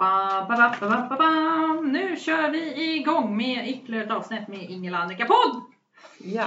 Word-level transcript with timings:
Ba, 0.00 0.46
ba, 0.48 0.56
ba, 0.56 0.74
ba, 0.80 0.88
ba, 0.88 1.08
ba, 1.08 1.16
ba. 1.16 1.80
Nu 1.82 2.16
kör 2.16 2.50
vi 2.50 2.94
igång 2.96 3.36
med 3.36 3.68
ytterligare 3.68 4.04
ett 4.04 4.10
avsnitt 4.10 4.48
med 4.48 4.62
Ingela 4.70 4.98
Annika 4.98 5.24
podd! 5.24 5.62
Ja. 6.18 6.46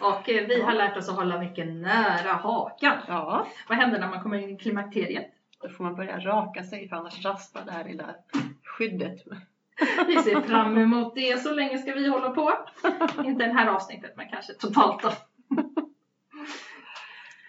Och 0.00 0.28
eh, 0.28 0.46
vi 0.46 0.62
har 0.62 0.72
lärt 0.72 0.96
oss 0.96 1.08
att 1.08 1.16
hålla 1.16 1.38
mycket 1.38 1.66
nära 1.68 2.32
hakan. 2.32 2.96
Ja, 3.08 3.46
Vad 3.68 3.78
händer 3.78 3.98
när 3.98 4.08
man 4.08 4.22
kommer 4.22 4.38
in 4.38 4.50
i 4.50 4.58
klimakteriet? 4.58 5.26
då 5.62 5.68
får 5.68 5.84
man 5.84 5.94
börja 5.94 6.18
raka 6.18 6.64
sig 6.64 6.88
för 6.88 6.96
annars 6.96 7.24
raspar 7.24 7.62
det 7.64 7.72
här 7.72 7.84
lilla 7.84 8.14
skyddet. 8.64 9.22
Vi 10.06 10.16
ser 10.16 10.40
fram 10.40 10.78
emot 10.78 11.14
det. 11.14 11.42
Så 11.42 11.54
länge 11.54 11.78
ska 11.78 11.92
vi 11.92 12.08
hålla 12.08 12.30
på. 12.30 12.52
Inte 13.24 13.46
det 13.46 13.52
här 13.52 13.66
avsnittet 13.66 14.12
men 14.16 14.28
kanske 14.28 14.52
totalt 14.52 15.02
då. 15.02 15.10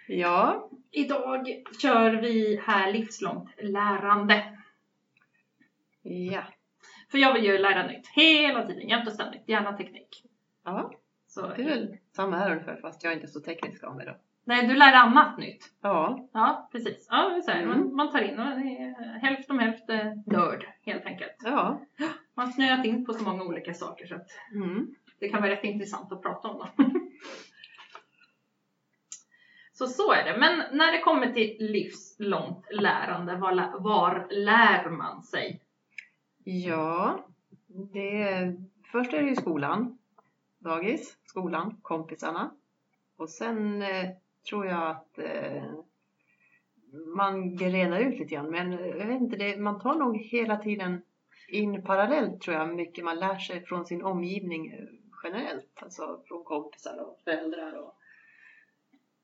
Ja, 0.08 0.70
Idag 0.92 1.48
kör 1.82 2.12
vi 2.12 2.62
här 2.66 2.92
livslångt 2.94 3.50
lärande. 3.62 4.44
Ja, 6.02 6.44
För 7.12 7.18
jag 7.18 7.34
vill 7.34 7.46
ju 7.46 7.58
lära 7.58 7.88
nytt 7.88 8.08
hela 8.08 8.68
tiden, 8.68 8.90
jämt 8.90 9.08
och 9.08 9.14
ständigt. 9.14 9.50
Gärna 9.50 9.78
teknik. 9.78 10.24
ja. 10.66 10.92
Så, 11.28 11.42
Det 11.48 11.62
är 11.64 11.70
väl 11.70 11.98
samma 12.16 12.38
här 12.38 12.52
ungefär 12.52 12.76
fast 12.82 13.04
jag 13.04 13.12
är 13.14 13.16
inte 13.16 13.28
så 13.28 13.40
teknisk 13.40 13.84
av 13.84 13.96
mig 13.96 14.06
då. 14.06 14.16
nej, 14.44 14.68
du 14.68 14.76
lär 14.76 14.94
annat 14.94 15.38
nytt. 15.38 15.64
Ja, 15.82 16.30
Ja, 16.34 16.70
precis. 16.72 17.08
Ja, 17.10 17.42
så 17.46 17.52
här, 17.52 17.64
Mm. 17.64 17.70
man, 17.80 17.96
man 17.96 18.12
tar 18.12 18.22
in 18.22 18.36
det 18.38 18.44
är 18.44 19.20
hälft 19.20 19.50
om 19.50 19.60
hälft 19.60 19.90
eh, 19.90 20.14
nörd 20.26 20.66
helt 20.86 21.06
enkelt. 21.06 21.36
ja. 21.44 21.82
Man 22.36 22.46
har 22.46 22.54
snöat 22.54 22.86
in 22.86 23.06
på 23.06 23.14
så 23.14 23.24
många 23.24 23.44
olika 23.44 23.74
saker 23.74 24.06
så 24.08 24.16
att 24.16 24.28
Mm. 24.54 24.96
det 25.20 25.30
kan 25.30 25.42
vara 25.42 25.52
rätt 25.52 25.64
intressant 25.64 26.12
att 26.12 26.22
prata 26.22 26.48
om 26.48 26.58
dem. 26.58 26.70
så 29.74 29.88
så 29.88 30.12
är 30.14 30.24
det. 30.24 30.38
Men 30.40 30.78
när 30.78 30.92
det 30.92 31.00
kommer 31.00 31.32
till 31.32 31.56
livslångt 31.60 32.66
lärande, 32.72 33.36
var, 33.36 33.80
var 33.84 34.28
lär 34.32 34.90
man 34.90 35.24
sig? 35.24 35.62
Ja, 36.44 37.26
det, 37.68 38.56
först 38.92 39.14
är 39.14 39.22
det 39.22 39.30
ju 39.30 39.36
skolan. 39.36 39.98
Dagis, 40.60 41.18
skolan, 41.26 41.80
kompisarna. 41.82 42.52
Och 43.18 43.30
sen 43.30 43.82
eh, 43.82 44.10
tror 44.50 44.66
jag 44.66 44.90
att 44.90 45.20
eh, 45.20 45.64
man 47.16 47.56
grenar 47.56 48.00
ut 48.00 48.20
lite 48.20 48.36
grann. 48.36 48.52
Men 48.52 48.72
jag 48.72 49.08
vet 49.08 49.22
inte, 49.22 49.38
det, 49.38 49.58
man 49.58 49.80
tar 49.80 49.96
nog 49.96 50.18
hela 50.18 50.58
tiden 50.58 51.02
in 51.48 51.84
parallellt 51.84 52.42
tror 52.42 52.58
jag 52.58 52.76
mycket 52.76 53.04
man 53.06 53.20
lär 53.20 53.36
sig 53.38 53.66
från 53.66 53.86
sin 53.86 54.04
omgivning 54.04 54.72
eh, 54.72 54.86
generellt. 55.24 55.72
Alltså 55.84 56.24
från 56.28 56.44
kompisar 56.44 56.98
och 57.08 57.20
föräldrar. 57.24 57.74
Och, 57.80 57.96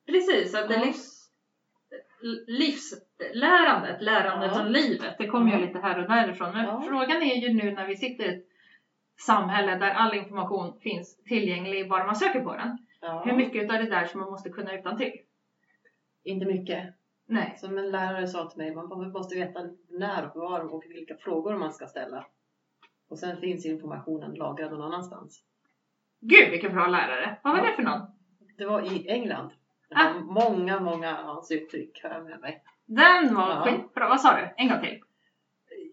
Precis, 0.06 0.56
att 0.56 0.70
det 0.70 0.76
Ja. 0.76 0.86
livs, 0.86 1.17
livslärandet, 2.48 4.02
lärandet 4.02 4.52
Ja. 4.56 4.62
om 4.62 4.68
livet, 4.72 5.16
det 5.18 5.28
kommer 5.28 5.52
Ja. 5.52 5.60
ju 5.60 5.66
lite 5.66 5.80
här 5.80 6.02
och 6.04 6.10
därifrån. 6.10 6.52
Men 6.54 6.66
Ja. 6.66 6.82
frågan 6.88 7.22
är 7.22 7.36
ju 7.36 7.54
nu 7.54 7.72
när 7.72 7.88
vi 7.88 7.96
sitter 7.98 8.23
i 8.23 8.36
ett 8.38 8.46
samhälle 9.20 9.76
där 9.76 9.92
all 9.92 10.14
information 10.16 10.80
finns 10.80 11.23
tillgänglig 11.23 11.90
bara 11.90 12.06
man 12.06 12.16
söker 12.16 12.40
på 12.44 12.56
den. 12.56 12.78
ja, 13.02 13.22
Hur 13.26 13.34
mycket 13.34 13.72
av 13.72 13.78
det 13.78 13.90
där 13.90 14.06
som 14.06 14.20
man 14.20 14.30
måste 14.32 14.50
kunna 14.50 14.80
utan 14.80 14.98
till? 14.98 15.12
Inte 16.23 16.45
mycket. 16.45 16.94
Nej. 17.26 17.56
Som 17.58 17.78
en 17.78 17.92
lärare 17.92 18.28
sa 18.28 18.50
till 18.50 18.58
mig, 18.58 18.76
man 18.76 19.12
måste 19.12 19.36
veta 19.36 19.60
när 19.90 20.32
var 20.36 20.73
och 20.73 20.84
vilka 20.90 21.16
frågor 21.18 21.56
man 21.58 21.73
ska 21.73 21.88
ställa. 21.88 22.26
Och 23.10 23.20
sen 23.20 23.38
finns 23.38 23.66
informationen 23.66 24.34
lagrad 24.34 24.72
någon 24.72 24.82
annanstans. 24.82 25.44
Gud 26.20 26.50
vilken 26.52 26.73
bra 26.73 26.88
lärare! 26.88 27.40
Vad 27.44 27.58
var 27.58 27.66
det 27.68 27.73
för 27.73 27.84
någon? 27.84 28.02
Det 28.58 28.66
var 28.66 28.82
i 28.94 29.10
England. 29.10 29.50
Ah. 29.96 30.14
många, 30.20 30.80
många 30.80 31.18
av 31.18 31.26
hans 31.26 31.52
uttryck 31.52 32.04
har 32.04 32.10
jag 32.10 32.26
med 32.26 32.40
mig. 32.40 32.64
Den 32.86 33.36
var 33.36 33.50
Ja. 33.50 33.62
skitbra. 33.66 34.10
Vad 34.10 34.22
sa 34.22 34.36
du? 34.36 34.54
En 34.58 34.70
gång 34.70 34.80
till. 34.82 35.00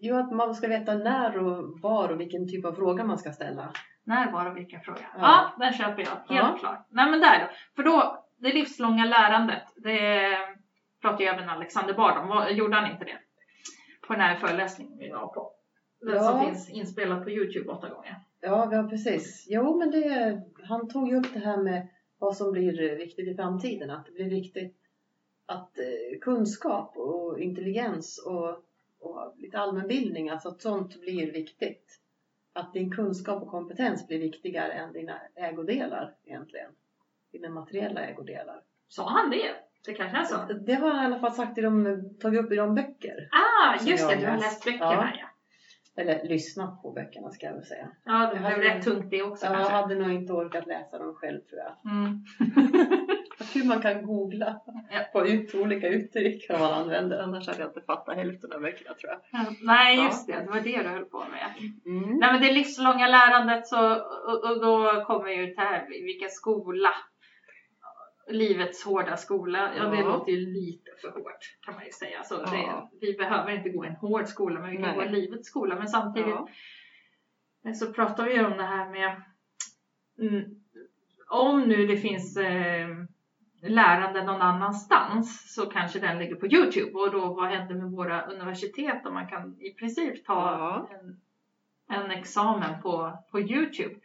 Jo, 0.01 0.15
att 0.17 0.31
man 0.31 0.55
ska 0.55 0.67
veta 0.67 0.93
när 0.95 1.37
och 1.37 1.79
var 1.81 2.09
och 2.09 2.19
vilken 2.19 2.47
typ 2.49 2.65
av 2.65 2.73
fråga 2.73 3.03
man 3.03 3.17
ska 3.17 3.31
ställa. 3.31 3.71
När, 4.03 4.31
var 4.31 4.45
och 4.51 4.57
vilken 4.57 4.81
fråga? 4.81 4.99
Ja, 5.13 5.19
Ja. 5.21 5.51
den 5.65 5.73
köper 5.73 5.99
jag. 6.01 6.35
Helt 6.35 6.51
Ja. 6.53 6.57
klart. 6.59 6.87
Nej 6.89 7.11
men 7.11 7.19
där 7.19 7.39
då. 7.39 7.45
För 7.75 7.83
då, 7.83 8.25
det 8.37 8.53
livslånga 8.53 9.05
lärandet, 9.05 9.63
det 9.75 10.37
pratar 11.01 11.19
ju 11.19 11.25
även 11.25 11.49
Alexander 11.49 11.93
Bard 11.93 12.17
om. 12.17 12.55
Gjorde 12.55 12.75
han 12.75 12.91
inte 12.91 13.05
det? 13.05 13.17
På 14.07 14.13
den 14.13 14.21
här 14.21 14.35
föreläsningen 14.35 14.97
vi 14.97 15.09
var 15.09 15.27
på. 15.27 15.51
Den 16.01 16.15
Ja. 16.15 16.21
som 16.23 16.39
finns 16.45 16.69
inspelad 16.69 17.23
på 17.23 17.29
Youtube 17.29 17.71
åtta 17.71 17.89
gånger. 17.89 18.15
Ja, 18.41 18.69
ja 18.71 18.83
precis. 18.83 19.45
Jo, 19.49 19.79
men 19.79 19.91
det, 19.91 20.37
han 20.67 20.89
tog 20.89 21.09
ju 21.09 21.15
upp 21.19 21.33
det 21.33 21.39
här 21.39 21.57
med 21.57 21.87
vad 22.25 22.37
som 22.37 22.51
blir 22.51 22.95
viktigt 22.95 23.27
i 23.27 23.35
framtiden. 23.35 23.89
Att 23.89 24.05
det 24.05 24.11
blir 24.11 24.29
viktigt 24.29 24.77
att 25.45 25.79
eh, 25.79 26.19
kunskap 26.21 26.97
och 26.97 27.39
intelligens 27.39 28.25
och, 28.25 28.49
och 28.99 29.33
lite 29.37 29.57
allmänbildning, 29.57 30.29
alltså 30.29 30.49
att 30.49 30.61
sånt 30.61 31.01
blir 31.01 31.31
viktigt. 31.31 31.99
Att 32.53 32.73
din 32.73 32.91
kunskap 32.91 33.43
och 33.43 33.49
kompetens 33.49 34.07
blir 34.07 34.19
viktigare 34.19 34.71
än 34.71 34.93
dina 34.93 35.19
ägodelar 35.35 36.15
egentligen. 36.25 36.71
Dina 37.31 37.49
materiella 37.49 38.01
ägodelar. 38.01 38.61
Sa 38.87 39.09
han 39.09 39.29
det? 39.29 39.55
Det 39.85 39.93
kanske 39.93 40.17
han 40.17 40.25
sa. 40.25 40.53
Det 40.53 40.73
har 40.73 40.91
han 40.91 41.03
i 41.03 41.05
alla 41.05 41.19
fall 41.19 41.33
sagt 41.33 41.57
i 41.57 41.61
de, 41.61 42.03
tagit 42.19 42.45
upp 42.45 42.51
i 42.51 42.55
de 42.55 42.75
böcker. 42.75 43.29
Ah, 43.31 43.85
just 43.85 44.09
det. 44.09 44.15
Du 44.15 44.25
har 44.25 44.37
läst 44.37 44.65
böckerna 44.65 45.11
ja. 45.13 45.17
Ja. 45.19 45.27
Eller 45.97 46.23
lyssnat 46.27 46.81
på 46.81 46.91
böckerna 46.91 47.29
ska 47.31 47.45
jag 47.45 47.53
väl 47.53 47.65
säga. 47.65 47.87
Ja, 48.05 48.31
det 48.33 48.39
Jag 48.49 48.59
blev 48.59 48.71
rätt 48.73 48.83
tungt 48.83 49.09
det 49.11 49.23
också 49.23 49.45
Jag 49.45 49.53
kanske. 49.55 49.73
hade 49.73 49.95
nog 49.95 50.11
inte 50.11 50.33
orkat 50.33 50.67
läsa 50.67 50.97
dem 50.97 51.13
själv 51.15 51.39
tror 51.41 51.61
jag. 51.61 51.91
Mm. 51.91 52.23
Hur 53.53 53.63
man 53.67 53.81
kan 53.81 54.05
googla 54.05 54.61
Ja. 54.91 54.99
på 55.13 55.27
ut, 55.27 55.55
olika 55.55 55.87
uttryck 55.87 56.45
som 56.45 56.59
man 56.59 56.73
använder. 56.73 57.19
Annars 57.19 57.47
hade 57.47 57.59
jag 57.59 57.69
inte 57.69 57.81
fattat 57.81 58.15
hälften 58.15 58.51
av 58.53 58.61
böckerna 58.61 58.93
tror 58.95 59.11
jag. 59.11 59.19
Ja, 59.31 59.45
Nej, 59.61 59.97
Ja. 59.97 60.03
just 60.05 60.27
det. 60.27 60.39
Det 60.39 60.49
var 60.49 60.61
det 60.61 60.83
du 60.83 60.89
höll 60.89 61.05
på 61.05 61.17
med. 61.19 61.69
Mm. 61.85 62.17
Nej 62.19 62.31
men 62.33 62.41
det 62.41 62.51
livslånga 62.51 63.07
lärandet 63.07 63.67
så, 63.67 63.95
och, 64.27 64.43
och 64.51 64.61
då 64.61 65.03
kommer 65.07 65.29
ju 65.29 65.45
det 65.53 65.61
här, 65.61 65.87
vilken 65.89 66.29
skola? 66.29 66.89
Livets 68.27 68.83
hårda 68.85 69.17
skola, 69.17 69.75
ja 69.77 69.83
det 69.83 69.97
Ja. 69.99 70.07
låter 70.07 70.31
ju 70.31 70.37
lite 70.53 70.91
för 71.01 71.11
hårt 71.11 71.57
kan 71.61 71.73
man 71.75 71.85
ju 71.85 71.91
säga. 71.91 72.23
Så 72.23 72.35
Ja. 72.35 72.89
det, 73.01 73.07
vi 73.07 73.13
behöver 73.13 73.51
inte 73.51 73.69
gå 73.69 73.83
en 73.83 73.95
hård 73.95 74.27
skola 74.27 74.59
men 74.59 74.71
vi 74.71 74.77
kan 74.77 74.97
Nej. 74.97 75.07
gå 75.07 75.11
livets 75.15 75.47
skola. 75.47 75.75
Men 75.75 75.87
samtidigt 75.87 76.35
Ja. 77.63 77.73
så 77.73 77.93
pratar 77.93 78.25
vi 78.25 78.33
ju 78.33 78.45
om 78.45 78.57
det 78.57 78.63
här 78.63 78.89
med 78.89 79.21
mm, 80.19 80.43
om 81.29 81.61
nu 81.61 81.87
det 81.87 81.97
finns 81.97 82.37
eh, 82.37 82.87
lärande 83.61 84.23
någon 84.23 84.41
annanstans 84.41 85.53
så 85.53 85.65
kanske 85.65 85.99
den 85.99 86.19
ligger 86.19 86.35
på 86.35 86.47
Youtube 86.47 86.91
och 86.91 87.11
då 87.11 87.33
vad 87.33 87.49
händer 87.49 87.75
med 87.75 87.91
våra 87.91 88.21
universitet 88.25 89.05
om 89.05 89.13
man 89.13 89.27
kan 89.27 89.61
i 89.61 89.73
princip 89.73 90.25
ta 90.25 90.87
en, 90.91 91.19
en 91.97 92.11
examen 92.11 92.81
på, 92.81 93.17
på 93.31 93.39
Youtube. 93.39 93.95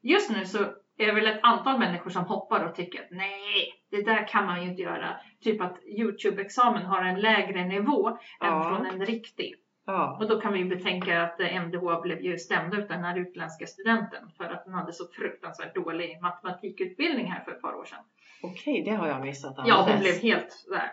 Just 0.00 0.30
nu 0.30 0.44
så 0.46 0.58
är 0.98 1.06
det 1.06 1.12
väl 1.12 1.26
ett 1.26 1.40
antal 1.42 1.78
människor 1.78 2.10
som 2.10 2.24
hoppar 2.24 2.64
och 2.64 2.74
tycker 2.74 3.00
att 3.00 3.10
nej, 3.10 3.72
det 3.90 4.02
där 4.02 4.28
kan 4.28 4.46
man 4.46 4.62
ju 4.62 4.70
inte 4.70 4.82
göra. 4.82 5.16
Typ 5.40 5.60
att 5.60 5.78
Youtube-examen 5.84 6.84
har 6.84 7.02
en 7.04 7.20
lägre 7.20 7.64
nivå 7.64 8.08
än 8.08 8.16
Ja. 8.40 8.62
från 8.68 8.86
en 8.86 9.06
riktig. 9.06 9.54
Ja. 9.86 10.16
Och 10.20 10.28
då 10.28 10.40
kan 10.40 10.52
vi 10.52 10.58
ju 10.58 10.64
betänka 10.64 11.22
att 11.22 11.40
MDH 11.40 12.00
blev 12.02 12.20
ju 12.20 12.38
stämd 12.38 12.74
ut 12.74 12.88
den 12.88 13.04
här 13.04 13.18
utländska 13.18 13.66
studenten 13.66 14.30
för 14.36 14.44
att 14.44 14.64
den 14.64 14.74
hade 14.74 14.92
så 14.92 15.04
fruktansvärt 15.08 15.74
dålig 15.74 16.18
matematikutbildning 16.22 17.26
här 17.32 17.44
för 17.44 17.52
ett 17.52 17.62
par 17.62 17.74
år 17.74 17.84
sedan. 17.84 18.04
Okej, 18.42 18.82
det 18.84 18.90
har 18.90 19.08
jag 19.08 19.20
missat. 19.20 19.54
Ja, 19.66 19.86
hon 19.90 20.00
blev 20.00 20.14
helt 20.22 20.66
där. 20.70 20.92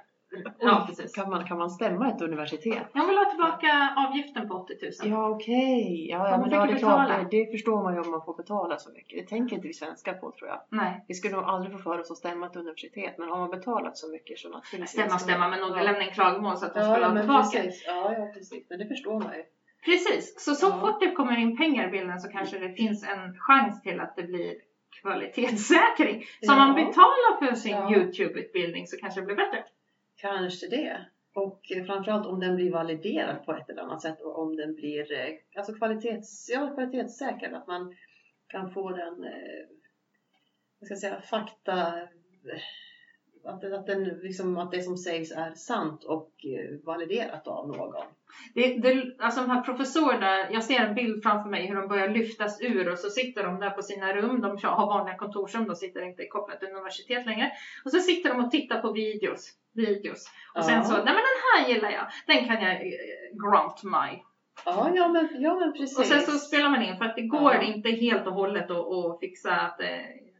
Ja, 0.59 0.83
precis. 0.87 1.13
Kan 1.15 1.29
man, 1.29 1.45
kan 1.45 1.57
man 1.57 1.69
stämma 1.69 2.07
ett 2.09 2.21
universitet? 2.21 2.87
Jag 2.93 3.07
vill 3.07 3.17
ha 3.17 3.25
tillbaka 3.29 3.93
avgiften 4.07 4.47
på 4.49 4.53
80 4.55 4.73
000. 4.81 5.11
Ja, 5.11 5.29
okej. 5.29 6.07
Ja, 6.09 6.17
Får 6.19 6.27
ja, 6.27 6.37
men 6.37 6.49
ja, 6.51 6.65
det 6.65 6.73
är 6.73 6.77
klart. 6.77 7.31
Det, 7.31 7.37
det 7.45 7.51
förstår 7.51 7.83
man 7.83 7.93
ju 7.93 7.99
om 7.99 8.11
man 8.11 8.21
får 8.25 8.33
betala 8.37 8.77
så 8.77 8.91
mycket. 8.91 9.19
Det 9.19 9.27
tänker 9.27 9.55
inte 9.55 9.67
vi 9.67 9.73
svenskar 9.73 10.13
på 10.13 10.31
tror 10.31 10.49
jag. 10.49 10.61
Nej, 10.69 11.05
Vi 11.07 11.13
skulle 11.13 11.35
nog 11.35 11.45
aldrig 11.45 11.73
få 11.73 11.79
för 11.79 11.99
oss 11.99 12.11
att 12.11 12.17
stämma 12.17 12.45
ett 12.45 12.55
universitet. 12.55 13.17
Men 13.17 13.29
har 13.29 13.37
man 13.37 13.49
betalat 13.49 13.97
så 13.97 14.11
mycket 14.11 14.39
så 14.39 14.49
naturligtvis. 14.49 14.89
stämma 14.91 15.19
stämma 15.19 15.47
men 15.47 15.59
någon 15.59 15.77
Ja. 15.77 15.83
lämna 15.83 16.03
in 16.03 16.11
klagomål 16.13 16.57
så 16.57 16.65
att 16.65 16.73
de 16.73 16.79
Ja, 16.79 16.91
skulle 16.93 17.05
ha 17.07 17.17
tillbaka. 17.19 17.41
precis. 17.59 17.83
Ja, 17.87 18.13
ja, 18.17 18.31
precis. 18.33 18.65
Men 18.69 18.79
det 18.79 18.87
förstår 18.87 19.19
man 19.19 19.33
ju. 19.35 19.43
Precis, 19.85 20.45
så 20.45 20.55
så 20.55 20.65
Ja. 20.67 20.79
fort 20.81 20.99
det 20.99 21.11
kommer 21.11 21.37
in 21.39 21.57
pengar 21.57 21.87
i 21.87 21.91
bilden 21.91 22.19
så 22.19 22.29
kanske 22.29 22.59
det 22.59 22.73
finns 22.73 23.03
en 23.03 23.35
chans 23.39 23.81
till 23.81 23.99
att 23.99 24.15
det 24.15 24.23
blir 24.23 24.53
kvalitetssäkring. 25.01 26.25
Så 26.41 26.51
om 26.53 26.57
Ja. 26.59 26.65
man 26.65 26.75
betalar 26.75 27.45
för 27.47 27.55
sin 27.55 27.71
Ja. 27.71 27.91
Youtube-utbildning 27.95 28.87
så 28.87 28.97
kanske 28.97 29.19
det 29.21 29.25
blir 29.25 29.35
bättre. 29.35 29.63
Kanske 30.23 30.67
det. 30.67 31.05
Och 31.33 31.71
eh, 31.71 31.85
framförallt 31.85 32.25
om 32.25 32.39
den 32.39 32.55
blir 32.55 32.71
validerad 32.71 33.45
på 33.45 33.53
ett 33.53 33.69
eller 33.69 33.81
annat 33.81 34.01
sätt 34.01 34.21
och 34.21 34.39
om 34.39 34.55
den 34.55 34.75
blir 34.75 35.13
eh, 35.13 35.33
alltså 35.55 35.73
kvalitets, 35.73 36.49
ja, 36.49 36.73
kvalitetssäkrad. 36.73 37.53
Att 37.53 37.67
man 37.67 37.95
kan 38.47 38.73
få 38.73 38.89
den, 38.89 39.23
eh, 39.23 39.65
vad 40.79 40.85
ska 40.85 40.93
jag 40.93 40.99
säga, 40.99 41.21
fakta, 41.21 41.93
att, 43.45 43.63
att, 43.73 43.85
den, 43.87 44.03
liksom, 44.03 44.57
att 44.57 44.71
det 44.71 44.81
som 44.81 44.97
sägs 44.97 45.31
är 45.31 45.51
sant 45.55 46.03
och 46.03 46.31
eh, 46.45 46.85
validerat 46.85 47.47
av 47.47 47.67
någon. 47.67 47.93
Det, 48.53 48.77
det, 48.77 49.15
alltså 49.19 49.41
de 49.41 49.49
här 49.49 49.61
professorerna, 49.61 50.51
jag 50.51 50.63
ser 50.63 50.79
en 50.79 50.95
bild 50.95 51.23
framför 51.23 51.49
mig 51.49 51.67
hur 51.67 51.75
de 51.75 51.87
börjar 51.87 52.07
lyftas 52.07 52.61
ur 52.61 52.91
och 52.91 52.99
så 52.99 53.09
sitter 53.09 53.43
de 53.43 53.59
där 53.59 53.69
på 53.69 53.81
sina 53.81 54.13
rum. 54.13 54.41
De 54.41 54.57
har 54.63 54.85
vanliga 54.85 55.17
kontorsrum, 55.17 55.67
de 55.67 55.75
sitter 55.75 56.01
inte 56.01 56.25
kopplat 56.25 56.59
till 56.59 56.69
universitet 56.69 57.25
längre. 57.25 57.51
Och 57.85 57.91
så 57.91 57.99
sitter 57.99 58.29
de 58.29 58.45
och 58.45 58.51
tittar 58.51 58.81
på 58.81 58.91
videos. 58.91 59.49
videos. 59.73 60.25
Och 60.55 60.65
sen 60.65 60.75
Ja. 60.75 60.83
så, 60.83 60.93
nej 60.93 61.03
men 61.03 61.15
den 61.15 61.39
här 61.53 61.69
gillar 61.73 61.91
jag. 61.91 62.07
Den 62.27 62.45
kan 62.47 62.63
jag 62.63 62.73
eh, 62.73 62.91
grant 63.43 63.83
my 63.83 64.19
Ja, 64.65 64.91
ja 64.95 65.07
men, 65.07 65.29
ja, 65.41 65.55
men 65.55 65.73
precis. 65.73 65.99
Och 65.99 66.05
sen 66.05 66.21
så 66.21 66.31
spelar 66.31 66.69
man 66.69 66.83
in 66.83 66.97
för 66.97 67.05
att 67.05 67.15
det 67.15 67.21
går 67.27 67.53
Ja. 67.53 67.61
inte 67.61 67.89
helt 67.89 68.27
och 68.27 68.33
hållet 68.33 68.71
att, 68.71 69.19
fixa 69.19 69.51
att, 69.51 69.81
eh, 69.81 69.87
att, 69.87 70.32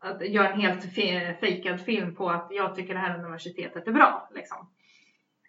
att 0.00 0.28
göra 0.28 0.48
en 0.52 0.60
helt 0.60 0.84
fe- 0.84 1.34
fejkad 1.40 1.80
film 1.80 2.14
på 2.14 2.30
att 2.30 2.46
jag 2.50 2.74
tycker 2.74 2.94
det 2.94 3.00
här 3.00 3.18
universitetet 3.18 3.88
är 3.88 3.92
bra. 3.92 4.28
Liksom. 4.34 4.70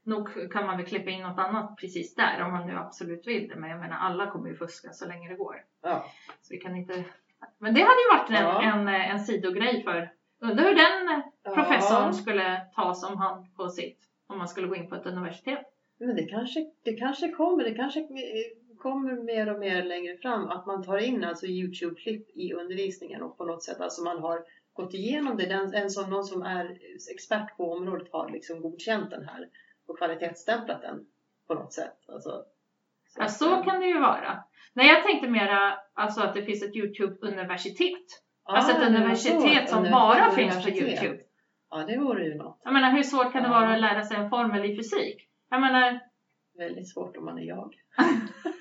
Nog 0.04 0.52
kan 0.52 0.66
man 0.66 0.78
väl 0.78 0.86
klippa 0.86 1.10
in 1.10 1.22
något 1.22 1.40
annat 1.40 1.78
precis 1.78 2.16
där 2.16 2.42
om 2.46 2.52
man 2.52 2.68
nu 2.68 2.76
absolut 2.76 3.28
vill 3.28 3.48
det. 3.48 3.56
Men 3.56 3.70
jag 3.70 3.80
menar 3.80 3.98
alla 3.98 4.32
kommer 4.32 4.50
ju 4.50 4.56
fuska 4.56 4.92
så 4.92 5.08
länge 5.08 5.30
det 5.30 5.36
går. 5.36 5.56
Ja. 5.82 6.06
Så 6.42 6.54
vi 6.54 6.58
kan 6.60 6.76
inte... 6.76 7.04
Men 7.58 7.74
det 7.74 7.82
hade 7.82 8.02
ju 8.02 8.18
varit 8.18 8.30
en, 8.30 8.46
Ja. 8.46 8.62
en, 8.62 8.88
en 8.88 9.20
sidogrej 9.20 9.84
för... 9.84 10.12
Undrar 10.42 10.64
hur 10.66 10.76
den 10.76 11.22
professorn 11.56 12.14
skulle 12.14 12.62
ta 12.76 12.94
som 12.94 13.18
han 13.18 13.52
på 13.56 13.70
sitt 13.70 14.00
om 14.28 14.38
man 14.38 14.48
skulle 14.48 14.68
gå 14.68 14.76
in 14.76 14.90
på 14.90 14.96
ett 14.96 15.06
universitet. 15.06 15.60
Men 16.00 16.16
det 16.16 16.26
kanske, 16.26 16.60
det 16.84 16.94
kanske 16.94 17.32
kommer, 17.32 17.64
det 17.64 17.74
kanske 17.74 18.00
kommer 18.80 19.24
mer 19.24 19.54
och 19.54 19.60
mer 19.60 19.84
längre 19.84 20.18
fram 20.18 20.48
att 20.50 20.66
man 20.66 20.84
tar 20.84 20.98
in 20.98 21.24
alltså 21.24 21.46
Youtube-klipp 21.46 22.30
i 22.36 22.54
undervisningen 22.54 23.22
och 23.22 23.38
på 23.38 23.46
något 23.46 23.64
sätt 23.64 23.80
alltså 23.82 24.04
man 24.04 24.20
har 24.20 24.44
gått 24.74 24.94
igenom 24.94 25.38
det. 25.38 25.46
Den, 25.46 25.74
en 25.74 25.90
som, 25.90 26.10
någon 26.10 26.24
som 26.24 26.42
är 26.42 26.78
expert 27.12 27.58
på 27.58 27.72
området 27.74 28.08
har 28.12 28.30
liksom 28.30 28.62
godkänt 28.62 29.10
den 29.10 29.24
här 29.28 29.48
och 29.88 29.98
kvalitetsstämplat 29.98 30.82
den 30.82 31.06
på 31.48 31.54
något 31.54 31.74
sätt. 31.74 31.98
Alltså, 32.08 32.44
Ja, 33.16 33.24
att, 33.24 33.32
så 33.34 33.64
kan 33.64 33.80
det 33.80 33.88
ju 33.88 34.00
vara. 34.00 34.44
Nej, 34.74 34.88
jag 34.88 35.04
tänkte 35.04 35.30
mera 35.30 35.74
alltså 35.94 36.22
att 36.22 36.34
det 36.34 36.44
finns 36.44 36.64
ett 36.64 36.76
Youtube-universitet. 36.76 38.06
ah, 38.44 38.56
alltså 38.56 38.72
ett 38.72 38.88
universitet 38.88 39.70
så, 39.70 39.76
som 39.76 39.84
bara 39.92 40.32
finns 40.32 40.64
på. 40.64 40.70
Youtube. 40.70 41.20
Ja, 41.70 41.78
det 41.78 41.98
vore 41.98 42.26
ju 42.26 42.36
något. 42.36 42.62
Jag 42.64 42.74
menar, 42.74 42.92
hur 42.92 43.04
svårt 43.04 43.32
kan 43.32 43.44
det 43.44 43.50
Ja. 43.50 43.54
vara 43.60 43.74
att 43.74 43.82
lära 43.82 44.04
sig 44.04 44.18
en 44.18 44.30
formel 44.30 44.66
i 44.66 44.76
fysik? 44.76 45.28
Jag 45.50 45.62
menar, 45.62 46.00
Väldigt 46.58 46.90
svårt 46.94 47.18
om 47.18 47.26
man 47.26 47.38
är 47.40 47.44
jag. 47.44 47.74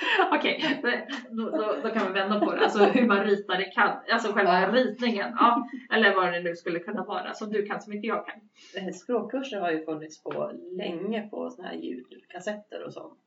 okej, 0.32 0.78
det- 0.82 1.06
då, 1.30 1.50
då, 1.50 1.74
då 1.82 1.88
kan 1.88 2.06
vi 2.06 2.12
vända 2.12 2.40
på 2.40 2.52
det. 2.54 2.60
Alltså 2.60 2.84
hur 2.84 3.06
man 3.06 3.24
ritar 3.24 3.56
det 3.58 3.64
kan, 3.64 3.96
alltså 4.12 4.32
själva 4.32 4.60
Ja. 4.60 4.72
ritningen. 4.72 5.32
Ja, 5.38 5.68
eller 5.92 6.14
vad 6.14 6.32
det 6.32 6.40
nu 6.40 6.56
skulle 6.56 6.78
kunna 6.78 7.04
vara 7.04 7.32
som 7.34 7.50
du 7.52 7.66
kan 7.66 7.80
som 7.80 7.92
inte 7.92 8.06
jag 8.06 8.26
kan. 8.26 8.92
Språkkurser 8.92 9.60
har 9.60 9.70
ju 9.70 9.84
funnits 9.84 10.22
på 10.22 10.52
länge 10.78 11.28
på 11.28 11.50
såna 11.50 11.68
här 11.68 11.74
ljudkassetter 11.74 12.84
och 12.84 12.92
sånt. 12.92 13.18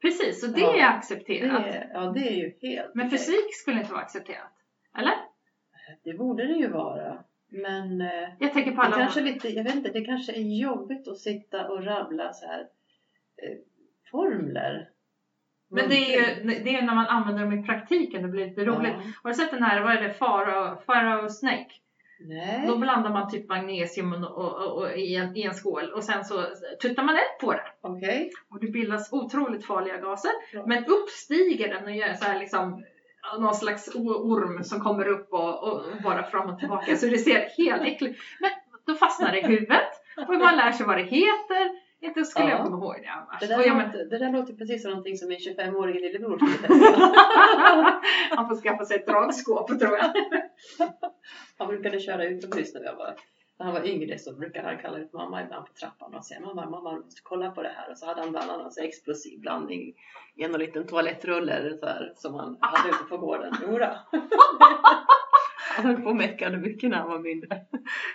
Precis, 0.00 0.40
så 0.40 0.46
det 0.46 0.60
Ja, 0.60 0.72
är 0.72 0.76
Det 0.76 0.86
accepterat. 0.88 1.66
är, 1.66 1.90
ja, 1.94 2.00
det 2.14 2.28
är 2.28 2.32
ju 2.34 2.52
helt 2.62 2.94
Men 2.94 3.10
fysik 3.10 3.54
skulle 3.54 3.80
inte 3.80 3.92
vara 3.92 4.02
accepterat. 4.02 4.52
Eller? 4.98 5.14
Det 6.04 6.12
borde 6.12 6.46
det 6.46 6.54
ju 6.54 6.68
vara. 6.68 7.24
Men 7.48 8.00
eh, 8.00 8.28
Jag 8.38 8.52
tänker 8.52 8.70
på 8.70 8.76
det 8.82 8.86
alla... 8.86 8.96
kanske 8.96 9.20
lite, 9.20 9.48
jag 9.48 9.64
vet 9.64 9.74
inte, 9.74 9.90
det 9.90 10.04
kanske 10.04 10.32
är 10.32 10.60
jobbigt 10.60 11.08
att 11.08 11.18
sitta 11.18 11.68
och 11.68 11.84
rabbla 11.84 12.32
så 12.32 12.46
här 12.46 12.60
eh, 13.42 13.56
formler. 14.10 14.88
Men 15.70 15.88
det 15.88 15.94
är 15.94 16.18
ju 16.18 16.44
det 16.64 16.74
är 16.74 16.82
när 16.82 16.94
man 16.94 17.06
använder 17.06 17.42
dem 17.42 17.52
i 17.52 17.62
praktiken 17.62 18.22
det 18.22 18.28
blir 18.28 18.46
lite 18.46 18.64
roligt. 18.64 18.94
Ja. 18.96 19.02
Har 19.22 19.30
du 19.30 19.34
sett 19.34 19.50
den 19.50 19.62
här, 19.62 19.82
vad 19.82 19.92
är 19.92 20.02
det, 20.02 20.14
Farao, 20.14 20.76
Farao 20.86 21.28
Snake? 21.28 21.70
Nej. 22.20 22.64
Då 22.66 22.78
blandar 22.78 23.10
man 23.10 23.30
typ 23.30 23.48
magnesium 23.48 24.12
och, 24.12 24.38
och, 24.38 24.66
och, 24.66 24.82
och 24.82 24.96
i, 24.96 25.16
en, 25.16 25.36
i 25.36 25.42
en 25.42 25.54
skål 25.54 25.92
och 25.94 26.04
sen 26.04 26.24
så 26.24 26.44
tuttar 26.82 27.02
man 27.02 27.14
eld 27.14 27.40
på 27.40 27.52
det. 27.52 27.66
Okej. 27.80 28.30
Och 28.50 28.60
det 28.60 28.66
bildas 28.66 29.12
otroligt 29.12 29.66
farliga 29.66 29.96
gaser. 29.96 30.30
Ja. 30.52 30.66
Men 30.66 30.84
uppstiger 30.84 31.68
den 31.68 31.84
och 31.84 31.96
gör 31.96 32.14
så 32.14 32.24
här 32.24 32.38
liksom 32.38 32.84
någon 33.38 33.54
slags 33.54 33.88
orm 33.94 34.64
som 34.64 34.80
kommer 34.80 35.08
upp 35.08 35.32
och, 35.32 35.68
och 35.68 35.82
bara 36.02 36.22
fram 36.22 36.50
och 36.50 36.58
tillbaka 36.58 36.96
så 36.96 37.06
det 37.06 37.18
ser 37.18 37.48
helt 37.56 37.82
äckligt 37.82 38.20
Men 38.40 38.50
då 38.86 38.94
fastnar 38.94 39.32
det 39.32 39.38
i 39.38 39.46
huvudet 39.46 39.90
och 40.16 40.34
man 40.34 40.56
lär 40.56 40.72
sig 40.72 40.86
vad 40.86 40.96
det 40.96 41.02
heter. 41.02 41.89
Inte 42.02 42.24
skulle 42.24 42.48
jag 42.48 42.58
Ja. 42.60 42.64
komma 42.64 42.76
ihåg 42.76 42.96
det 43.02 43.08
annars. 43.08 43.40
Det, 43.40 43.46
där 43.46 43.66
jag 43.66 43.76
låter, 43.86 44.04
det 44.04 44.18
där 44.18 44.32
låter 44.32 44.54
precis 44.54 44.82
som 44.82 44.90
någonting 44.90 45.16
som 45.16 45.28
min 45.28 45.38
25-årige 45.38 46.00
lillebror 46.00 46.38
skulle 46.38 46.52
testa. 46.58 47.00
Han 48.36 48.48
får 48.48 48.56
skaffa 48.56 48.84
sig 48.84 48.96
ett 48.96 49.06
dragskåp 49.06 49.78
tror 49.78 49.98
jag. 49.98 50.12
Han 51.58 51.68
brukade 51.68 52.00
köra 52.00 52.24
utomhus 52.24 52.74
när, 52.74 52.82
jag 52.84 52.96
var, 52.96 53.14
när 53.58 53.66
han 53.66 53.74
var 53.74 53.86
yngre 53.86 54.18
så 54.18 54.32
brukade 54.32 54.68
han 54.68 54.78
kalla 54.78 54.98
ut 54.98 55.12
mamma 55.12 55.42
ibland 55.42 55.66
på 55.66 55.72
trappan 55.72 56.14
och 56.14 56.24
säga 56.24 56.40
mamma, 56.40 56.70
mamma 56.70 56.94
du 56.94 57.00
måste 57.00 57.20
kolla 57.22 57.50
på 57.50 57.62
det 57.62 57.72
här. 57.76 57.90
Och 57.90 57.98
så 57.98 58.06
hade 58.06 58.20
han 58.20 58.30
bland 58.30 58.50
annat 58.50 58.78
explosiv 58.78 59.40
blandning 59.40 59.94
i 60.36 60.42
en 60.44 60.52
liten 60.52 60.86
toalettrulle 60.86 61.52
eller 61.52 61.76
så 61.76 61.86
här, 61.86 62.12
som 62.16 62.34
han 62.34 62.56
hade 62.60 62.88
ute 62.88 63.04
på 63.08 63.18
gården. 63.18 63.54
Jodå. 63.66 63.88
Han 65.82 65.94
höll 65.94 66.02
på 66.02 66.08
och 66.08 66.16
meckade 66.16 66.58
mycket 66.58 66.90
när 66.90 66.96
han 66.98 67.08
var 67.08 67.18
mindre. 67.18 67.60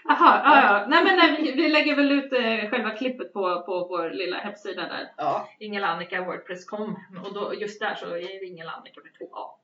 Jaha, 0.03 0.41
ja, 0.43 0.63
ja. 0.63 0.85
Nej 0.87 1.03
men 1.03 1.15
nej, 1.17 1.41
vi, 1.41 1.51
vi 1.61 1.69
lägger 1.69 1.95
väl 1.95 2.11
ut 2.11 2.33
eh, 2.33 2.69
själva 2.69 2.91
klippet 2.91 3.33
på, 3.33 3.63
på 3.65 3.87
vår 3.89 4.09
lilla 4.09 4.37
hemsida 4.37 4.81
där. 4.81 5.11
Ja, 5.17 5.49
Ingela 5.59 5.87
Annika 5.87 6.25
Wordpress.com 6.25 6.95
och 7.25 7.33
då, 7.33 7.53
just 7.53 7.79
där 7.79 7.95
så 7.95 8.05
är 8.05 8.39
det 8.39 8.45
Ingela 8.45 8.71
Annika 8.71 9.01
med 9.03 9.13
två 9.17 9.35
A. 9.35 9.59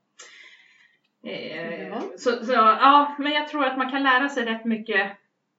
Eh, 1.23 1.87
Ja. 1.87 2.01
så, 2.17 2.45
så 2.45 2.51
ja, 2.53 3.15
men 3.19 3.31
jag 3.31 3.47
tror 3.47 3.65
att 3.65 3.77
man 3.77 3.91
kan 3.91 4.03
lära 4.03 4.29
sig 4.29 4.45
rätt 4.45 4.65
mycket 4.65 5.11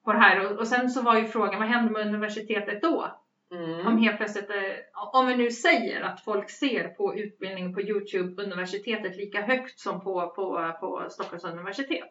på 0.04 0.12
det 0.12 0.18
här 0.18 0.46
och, 0.46 0.58
och 0.58 0.68
sen 0.68 0.90
så 0.90 1.02
var 1.02 1.16
ju 1.16 1.24
frågan 1.24 1.60
vad 1.60 1.68
händer 1.68 1.92
med 1.92 2.06
universitetet 2.06 2.82
då? 2.82 3.18
Om 3.52 3.58
mm. 3.58 3.98
helt 3.98 4.16
plötsligt, 4.16 4.50
eh, 4.50 4.56
om 5.12 5.26
vi 5.26 5.36
nu 5.36 5.50
säger 5.50 6.00
att 6.00 6.24
folk 6.24 6.50
ser 6.50 6.88
på 6.88 7.16
utbildning 7.16 7.74
på 7.74 7.80
Youtube 7.80 8.42
universitetet 8.42 9.16
lika 9.16 9.42
högt 9.42 9.80
som 9.80 10.00
på, 10.00 10.32
på, 10.36 10.72
på 10.80 11.06
Stockholms 11.10 11.44
universitet. 11.44 12.10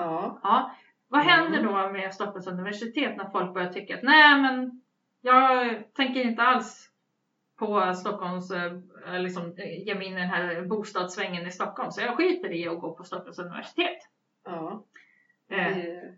Ja. 0.00 0.40
Ja, 0.42 0.74
vad 1.08 1.20
händer 1.22 1.62
då 1.62 1.92
med 1.92 2.14
Stockholms 2.14 2.46
universitet 2.46 3.16
när 3.16 3.30
folk 3.30 3.54
börjar 3.54 3.72
tycka 3.72 3.96
att 3.96 4.02
nej 4.02 4.40
men 4.40 4.82
jag 5.20 5.82
tänker 5.94 6.20
inte 6.20 6.42
alls 6.42 6.90
på 7.58 7.94
Stockholms, 7.94 8.50
eh, 8.50 8.78
liksom 9.18 9.54
eh, 9.58 9.84
ge 9.86 9.94
mig 9.94 10.06
in 10.06 10.16
i 10.16 10.20
den 10.20 10.28
här 10.28 10.62
bostadssvängen 10.62 11.46
i 11.46 11.50
Stockholm 11.50 11.90
så 11.90 12.00
jag 12.00 12.16
skiter 12.16 12.52
i 12.52 12.68
att 12.68 12.80
gå 12.80 12.96
på 12.96 13.04
Stockholms 13.04 13.38
universitet. 13.38 13.98
ja. 14.44 14.84
Eh, 15.50 16.10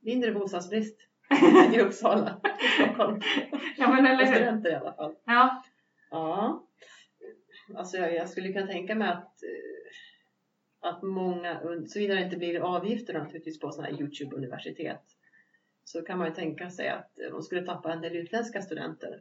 mindre 0.00 0.32
bostadsbrist 0.32 1.00
i 1.72 1.80
Uppsala, 1.80 2.40
i 2.62 2.82
Stockholm. 2.82 3.20
ja 3.76 3.88
men 3.88 4.06
eller 4.06 4.26
hur? 4.26 4.34
studenter 4.34 4.70
i 4.70 4.74
alla 4.74 4.92
fall. 4.92 5.14
Ja, 5.24 5.62
Ja. 6.14 6.64
Alltså 7.76 7.96
jag, 7.96 8.14
jag 8.14 8.28
skulle 8.28 8.52
kunna 8.52 8.66
tänka 8.66 8.94
mig 8.94 9.08
att, 9.08 9.42
eh, 9.42 9.83
att 10.84 11.02
många, 11.02 11.60
såvida 11.86 12.14
det 12.14 12.22
inte 12.22 12.36
blir 12.36 12.60
avgifter 12.76 13.14
naturligtvis 13.14 13.60
på 13.60 13.70
sådana 13.70 13.88
här 13.94 14.02
Youtube-universitet, 14.02 15.02
så 15.84 16.02
kan 16.02 16.18
man 16.18 16.26
ju 16.28 16.34
tänka 16.34 16.70
sig 16.70 16.88
att 16.88 17.10
de 17.30 17.42
skulle 17.42 17.62
tappa 17.66 17.92
en 17.92 18.00
del 18.00 18.16
utländska 18.16 18.62
studenter. 18.62 19.20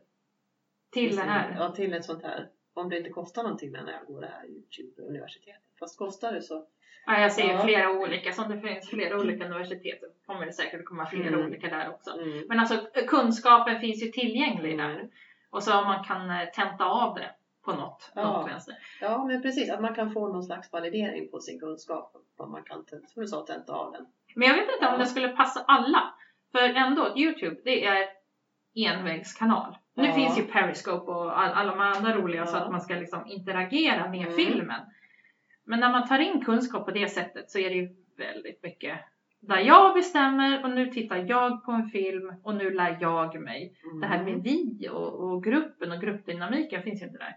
till 0.92 1.15
det 1.15 1.21
här. 1.21 1.56
Ja, 1.60 1.71
till 1.71 1.94
ett 1.94 2.05
sånt 2.05 2.24
här. 2.24 2.50
Om 2.74 2.89
det 2.89 2.98
inte 2.98 3.10
kostar 3.10 3.43
någonting 3.43 3.72
när 3.72 3.91
jag 3.91 4.05
går 4.08 4.22
det 4.22 4.27
här 4.27 4.46
Youtube-universitetet. 4.48 5.62
Fast 5.79 5.98
kostar 5.98 6.32
det 6.34 6.41
så. 6.41 6.67
Ja, 7.05 7.22
jag 7.22 7.32
ser 7.32 7.50
Ja. 7.50 7.63
flera 7.63 7.91
olika, 7.91 8.32
som 8.32 8.50
det 8.51 8.62
finns 8.62 8.89
flera 8.89 9.20
olika 9.20 9.46
universitet 9.46 10.00
så 10.00 10.08
kommer 10.34 10.46
det 10.46 10.53
säkert 10.53 10.86
komma 10.86 11.05
flera 11.05 11.27
Mm. 11.27 11.46
olika 11.46 11.67
där 11.67 11.89
också. 11.89 12.12
Mm. 12.12 12.46
Men 12.48 12.60
alltså 12.60 12.88
kunskapen 13.08 13.79
finns 13.82 14.03
ju 14.03 14.08
tillgänglig 14.08 14.77
där. 14.77 14.89
Mm. 14.96 15.10
Och 15.50 15.63
så 15.63 15.79
om 15.79 15.86
man 15.86 16.03
kan 16.03 16.29
eh, 16.29 16.50
tenta 16.53 16.86
av 16.86 17.15
det 17.15 17.36
på 17.65 17.74
något, 17.74 18.12
Ja. 18.15 18.24
något 18.24 18.51
vänster. 18.51 18.75
Ja, 19.01 19.25
men 19.25 19.41
precis. 19.41 19.72
Att 19.72 19.82
man 19.82 19.96
kan 19.96 20.12
få 20.13 20.27
någon 20.27 20.43
slags 20.43 20.72
validering 20.72 21.32
på 21.32 21.39
sin 21.39 21.60
kunskap. 21.60 22.15
Om 22.38 22.51
man 22.51 22.63
kan, 22.63 22.86
som 22.86 23.22
du 23.22 23.27
sa, 23.27 23.46
tenta 23.46 23.74
av 23.74 23.91
den. 23.91 24.05
Men 24.36 24.48
jag 24.48 24.55
vet 24.55 24.70
inte 24.75 24.88
om 24.93 25.00
det 25.00 25.05
skulle 25.05 25.27
passa 25.29 25.63
alla. 25.67 26.13
För 26.51 26.60
ändå, 26.70 27.17
Youtube, 27.17 27.55
det 27.63 27.86
är 27.86 28.08
envägskanal. 28.75 29.77
Nu 29.96 30.05
Ja. 30.05 30.13
finns 30.13 30.38
ju 30.39 30.43
Periscope 30.43 31.12
och 31.12 31.39
all, 31.41 31.51
alla 31.51 31.72
de 31.72 31.79
andra 31.79 32.15
roliga 32.17 32.46
så 32.46 32.58
Ja. 32.58 32.62
att 32.62 32.72
man 32.72 32.82
ska 32.82 32.93
liksom 32.96 33.27
interagera 33.27 34.10
med 34.10 34.22
Mm. 34.27 34.34
filmen. 34.34 34.82
Men 35.65 35.79
när 35.79 35.91
man 35.91 36.08
tar 36.08 36.20
in 36.20 36.46
kunskap 36.46 36.86
på 36.86 36.91
det 36.91 37.08
sättet 37.08 37.50
så 37.51 37.60
är 37.60 37.70
det 37.70 37.75
ju 37.75 37.96
väldigt 38.17 38.63
mycket 38.63 39.00
där 39.39 39.60
jag 39.60 39.93
bestämmer 39.96 40.63
och 40.63 40.70
nu 40.70 40.88
tittar 40.88 41.17
jag 41.27 41.65
på 41.65 41.72
en 41.72 41.89
film 41.89 42.34
och 42.43 42.55
nu 42.55 42.70
lär 42.72 42.98
jag 43.01 43.41
mig. 43.41 43.74
Det 44.01 44.08
här 44.08 44.24
med 44.24 44.43
vi 44.43 44.89
och, 44.91 45.13
och 45.13 45.43
gruppen 45.43 45.91
och 45.91 46.01
gruppdynamiken 46.01 46.84
finns 46.84 47.01
ju 47.01 47.05
inte 47.05 47.17
där. 47.17 47.36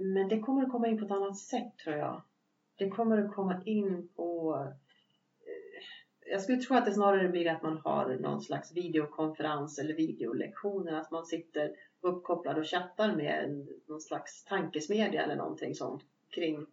Men 0.00 0.28
det 0.28 0.40
kommer 0.40 0.62
att 0.62 0.72
komma 0.72 0.88
in 0.88 0.98
på 0.98 1.04
ett 1.04 1.10
annat 1.10 1.36
sätt 1.36 1.78
tror 1.84 1.96
jag. 1.96 2.22
Det 2.76 2.88
kommer 2.88 3.18
att 3.18 3.34
komma 3.34 3.62
in 3.64 4.08
på... 4.16 4.54
Eh, 5.40 5.82
jag 6.30 6.42
skulle 6.42 6.58
tro 6.58 6.76
att 6.76 6.84
det 6.84 6.92
snarare 6.92 7.28
blir 7.28 7.50
att 7.50 7.62
man 7.62 7.78
har 7.84 8.16
någon 8.20 8.40
slags 8.40 8.76
videokonferens 8.76 9.78
eller 9.78 9.94
videolektioner. 9.94 10.92
Att 10.92 11.10
man 11.10 11.26
sitter 11.26 11.76
uppkopplad 12.00 12.58
och 12.58 12.66
chattar 12.66 13.16
med 13.16 13.66
någon 13.86 14.00
slags 14.00 14.44
tankesmedja 14.44 15.22
eller 15.22 15.36
någonting 15.36 15.74
sånt 15.74 16.02
kring, 16.30 16.66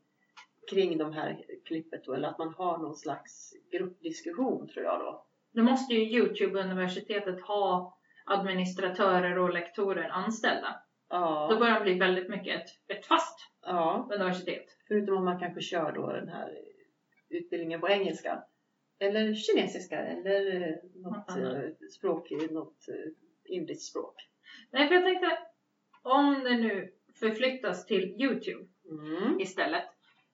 kring 0.72 0.98
de 0.98 1.14
här 1.14 1.46
klippet. 1.66 2.04
Då. 2.06 2.14
Eller 2.14 2.28
att 2.28 2.38
man 2.38 2.54
har 2.54 2.78
någon 2.78 2.96
slags 2.96 3.54
gruppdiskussion 3.72 4.68
tror 4.68 4.86
jag 4.86 5.00
då. 5.00 5.26
Nu 5.52 5.62
måste 5.62 5.94
ju 5.94 6.20
Youtube-universitetet 6.20 7.42
ha 7.42 7.98
administratörer 8.26 9.38
och 9.38 9.54
lektorer 9.54 10.10
anställda. 10.10 10.82
Då 11.10 11.16
Ja, 11.16 11.56
börjar 11.60 11.74
det 11.80 11.84
bli 11.84 11.94
väldigt 11.94 12.30
mycket 12.30 12.62
ett, 12.62 12.98
ett 12.98 13.06
fast 13.06 13.40
ja. 13.62 14.10
universitet. 14.14 14.66
Förutom 14.88 15.18
om 15.18 15.26
man 15.26 15.40
kanske 15.40 15.62
kör 15.62 15.92
då 15.92 16.12
den 16.12 16.30
här 16.30 16.58
utbildningen 17.30 17.82
på 17.82 17.90
engelska. 17.90 18.44
Eller 19.00 19.34
kinesiska 19.34 20.00
eller 20.00 20.80
något 20.96 21.38
Mm. 21.38 21.76
språk, 21.92 22.32
något 22.52 22.88
eh, 22.90 23.12
indiskt 23.46 23.90
språk. 23.90 24.16
Nej, 24.72 24.88
för 24.88 24.96
jag 24.96 25.04
tänkte 25.04 25.38
om 26.02 26.36
kunde 26.36 26.68
nu 26.68 26.92
förflyttas 27.20 27.86
till 27.86 28.04
Youtube 28.22 28.66
Mm. 28.90 29.40
istället. 29.40 29.84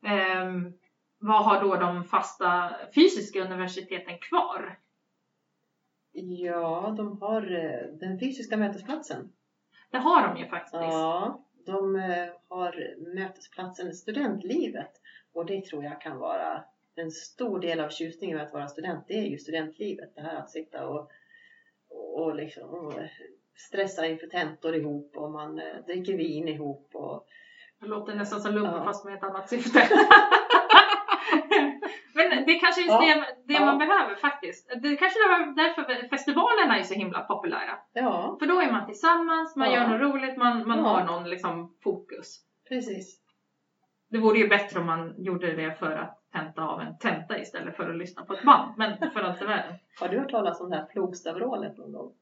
Ehm, 0.06 0.74
vad 1.20 1.46
har 1.46 1.62
då 1.62 1.76
de 1.76 2.04
fasta 2.04 2.72
fysiska 2.96 3.44
universiteten 3.46 4.18
kvar? 4.18 4.80
Ja, 6.12 6.94
de 6.98 7.22
har 7.22 7.42
eh, 7.52 7.98
den 8.00 8.20
fysiska 8.20 8.58
mötesplatsen. 8.58 9.34
Det 9.94 10.00
har 10.00 10.28
de 10.28 10.38
ju 10.38 10.48
faktiskt. 10.48 10.74
Ja, 10.74 11.40
de 11.66 11.96
eh, 11.96 12.28
har 12.50 12.96
mötesplatsen 13.16 13.94
studentlivet 13.94 14.92
och 15.34 15.46
det 15.46 15.66
tror 15.66 15.84
jag 15.84 16.02
kan 16.02 16.18
vara 16.18 16.64
en 16.96 17.12
stor 17.12 17.60
del 17.60 17.80
av 17.80 17.90
tjusningen 17.90 18.38
med 18.38 18.46
att 18.48 18.54
vara 18.54 18.68
student. 18.68 19.06
Det 19.08 19.14
är 19.20 19.24
ju 19.24 19.38
studentlivet, 19.38 20.16
det 20.16 20.22
här 20.22 20.36
att 20.36 20.50
sitta 20.50 20.88
och, 20.88 21.12
och, 21.90 22.36
liksom, 22.36 22.70
och 22.70 22.94
stressa 23.56 24.08
inför 24.08 24.28
tentor 24.28 24.76
ihop 24.76 25.18
och 25.18 25.32
man 25.32 25.60
eh, 25.60 25.86
dricker 25.86 26.14
vin 26.18 26.48
ihop 26.48 26.90
och 26.94 27.28
Det 27.80 27.88
låter 27.88 28.16
nästan 28.16 28.42
som 28.42 28.54
lumpen 28.56 28.74
Ja. 28.74 28.84
fast 28.84 29.06
med 29.06 29.14
ett 29.14 29.24
annat 29.24 29.50
syfte. 29.50 29.80
Kanske 32.76 33.06
är 33.06 33.08
Ja. 33.10 33.16
det, 33.16 33.26
det 33.48 33.54
Ja. 33.54 33.66
man 33.66 33.78
behöver 33.78 34.16
faktiskt. 34.16 34.70
Det 34.82 34.96
kanske 34.96 35.20
är 35.20 35.56
därför 35.56 36.08
festivalerna 36.10 36.80
är 36.80 36.84
så 36.84 36.94
himla 36.94 37.22
populära. 37.22 37.78
ja, 37.94 38.36
För 38.40 38.46
då 38.48 38.62
är 38.62 38.72
man 38.72 38.86
tillsammans, 38.86 39.56
man 39.56 39.72
gör 39.72 39.88
något 39.88 40.02
roligt, 40.02 40.38
man, 40.38 40.68
man 40.68 40.80
har 40.80 41.04
någon 41.04 41.30
liksom 41.30 41.76
fokus. 41.84 42.40
precis. 42.70 43.20
Det 44.10 44.20
vore 44.20 44.40
ju 44.40 44.48
bättre 44.48 44.80
om 44.80 44.86
man 44.86 45.14
gjorde 45.18 45.54
det 45.56 45.76
för 45.80 45.92
att 45.92 46.20
tenta 46.32 46.62
av 46.64 46.82
en 46.82 46.98
tenta 46.98 47.40
istället 47.40 47.76
för 47.76 47.90
att 47.90 47.98
lyssna 47.98 48.26
på 48.26 48.34
ett 48.34 48.44
band. 48.44 48.74
Men 48.78 49.12
för 49.12 49.20
allt 49.22 49.42
i 49.42 49.46
världen. 49.46 49.76
Har 50.00 50.08
du 50.10 50.20
hört 50.20 50.32
talas 50.32 50.62
om 50.62 50.70
det 50.70 50.76
här 50.76 50.86
Flogstavrålet 50.86 51.78
någon 51.78 51.92
gång? 51.92 52.14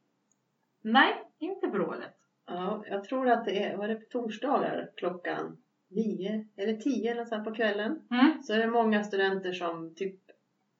Nej, 0.83 1.23
inte 1.39 1.67
vrålet. 1.67 2.13
Ja, 2.47 2.83
jag 2.89 3.03
tror 3.03 3.29
att 3.29 3.45
det 3.45 3.63
är, 3.63 3.77
var 3.77 3.87
det 3.87 3.95
på 3.95 4.05
torsdagar 4.11 4.89
klockan 4.97 5.57
nio 5.89 6.45
eller 6.57 6.73
tio 6.73 7.11
eller 7.11 7.25
så 7.25 7.39
på 7.43 7.53
kvällen. 7.55 7.99
Mm. 8.11 8.43
Så 8.43 8.53
är 8.53 8.57
det 8.57 8.67
många 8.67 9.03
studenter 9.03 9.53
som 9.53 9.95
typ 9.95 10.19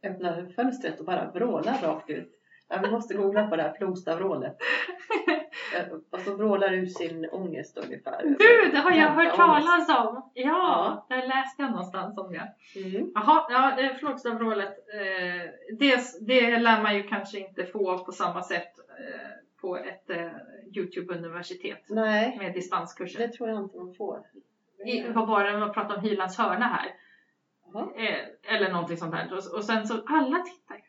öppnar 0.04 0.46
fönstret 0.56 1.00
och 1.00 1.06
bara 1.06 1.32
vrålar 1.32 1.78
rakt 1.84 2.10
ut. 2.10 2.32
Ja, 2.68 2.80
vi 2.84 2.92
måste 2.92 3.14
googla 3.14 3.48
på 3.48 3.56
det 3.56 3.64
här 3.64 3.72
plogstavrålet. 3.72 4.58
Eh, 5.78 5.86
Fast 6.12 6.26
de 6.26 6.38
vrålar 6.38 6.72
ut 6.72 6.98
sin 6.98 7.30
ångest 7.32 7.78
ungefär. 7.78 8.24
Du, 8.24 8.72
det 8.72 8.78
har 8.78 8.92
jag 8.92 9.08
hört 9.10 9.36
talas 9.36 9.90
om! 9.90 10.32
Ja, 10.34 10.44
Ja. 10.44 11.06
det 11.10 11.28
läste 11.28 11.62
jag 11.62 11.72
någonstans 11.72 12.18
om 12.18 12.32
det. 12.32 12.54
Mm. 12.80 13.12
Jaha, 13.16 13.46
ja, 13.50 13.90
Flogstavrålet. 14.00 14.70
Eh, 14.94 15.50
det, 15.80 16.00
det 16.22 16.58
lär 16.60 16.82
man 16.84 16.96
ju 16.96 17.04
kanske 17.04 17.40
inte 17.40 17.66
få 17.66 17.98
på 17.98 18.12
samma 18.12 18.44
sätt 18.44 18.80
eh, 19.00 19.30
på 19.62 19.78
ett 19.78 20.10
Youtube-universitet 20.76 21.84
Nej, 21.90 22.38
med 22.38 22.54
distanskurser. 22.54 23.20
det 23.20 23.34
tror 23.34 23.50
jag 23.50 23.64
inte 23.64 23.78
man 23.78 23.94
får. 23.94 24.20
I, 24.86 25.04
vad 25.10 25.28
var 25.28 25.44
det 25.44 25.58
man 25.58 25.74
pratade 25.74 25.96
om 25.96 26.02
Hylands 26.04 26.38
hörna 26.38 26.66
här? 26.66 26.92
Eh, 27.76 28.56
eller 28.56 28.72
någonting 28.72 28.98
sånt 28.98 29.12
där. 29.12 29.34
Och, 29.34 29.58
och 29.58 29.64
sen 29.64 29.88
så, 29.88 29.94
alla 30.06 30.40
tittar 30.40 30.76
ju. 30.76 30.82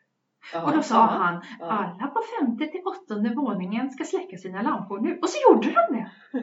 Ja, 0.53 0.65
Och 0.65 0.71
då 0.71 0.81
sa 0.81 0.95
ja, 0.95 1.01
han, 1.01 1.43
ja. 1.59 1.65
alla 1.65 2.07
på 2.07 2.21
femte 2.39 2.67
till 2.67 2.81
åttonde 2.85 3.29
våningen 3.35 3.89
ska 3.89 4.03
släcka 4.03 4.37
sina 4.37 4.61
lampor 4.61 4.99
nu. 4.99 5.19
Och 5.21 5.29
så 5.29 5.37
gjorde 5.51 5.67
de 5.67 5.95
det! 5.97 6.11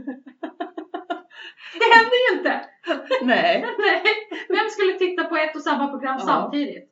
det 1.78 1.94
hände 1.94 2.16
ju 2.30 2.38
inte! 2.38 2.64
Nej, 3.23 3.66
Nej, 3.78 4.02
vem 4.49 4.68
skulle 4.70 4.92
titta 4.92 5.25
på 5.25 5.37
ett 5.37 5.56
och 5.56 5.62
samma 5.62 5.88
program 5.88 6.18
samtidigt? 6.18 6.90